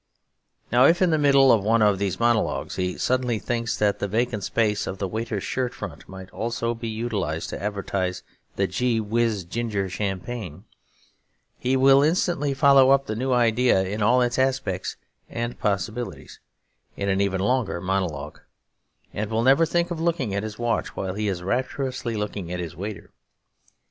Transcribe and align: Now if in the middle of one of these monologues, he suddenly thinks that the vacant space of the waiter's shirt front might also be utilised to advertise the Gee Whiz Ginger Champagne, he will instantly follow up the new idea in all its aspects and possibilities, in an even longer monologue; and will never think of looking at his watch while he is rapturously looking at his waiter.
Now 0.71 0.85
if 0.85 0.99
in 0.99 1.11
the 1.11 1.19
middle 1.19 1.51
of 1.51 1.63
one 1.63 1.83
of 1.83 1.99
these 1.99 2.19
monologues, 2.19 2.75
he 2.77 2.97
suddenly 2.97 3.37
thinks 3.37 3.77
that 3.77 3.99
the 3.99 4.07
vacant 4.07 4.43
space 4.43 4.87
of 4.87 4.97
the 4.97 5.07
waiter's 5.07 5.43
shirt 5.43 5.75
front 5.75 6.09
might 6.09 6.31
also 6.31 6.73
be 6.73 6.87
utilised 6.89 7.51
to 7.51 7.61
advertise 7.63 8.23
the 8.55 8.65
Gee 8.65 8.99
Whiz 8.99 9.43
Ginger 9.43 9.87
Champagne, 9.91 10.63
he 11.59 11.77
will 11.77 12.01
instantly 12.01 12.55
follow 12.55 12.89
up 12.89 13.05
the 13.05 13.15
new 13.15 13.31
idea 13.31 13.83
in 13.83 14.01
all 14.01 14.23
its 14.23 14.39
aspects 14.39 14.95
and 15.29 15.59
possibilities, 15.59 16.39
in 16.97 17.07
an 17.07 17.21
even 17.21 17.39
longer 17.39 17.79
monologue; 17.79 18.39
and 19.13 19.29
will 19.29 19.43
never 19.43 19.67
think 19.67 19.91
of 19.91 20.01
looking 20.01 20.33
at 20.33 20.41
his 20.41 20.57
watch 20.57 20.95
while 20.95 21.13
he 21.13 21.27
is 21.27 21.43
rapturously 21.43 22.17
looking 22.17 22.51
at 22.51 22.59
his 22.59 22.75
waiter. 22.75 23.11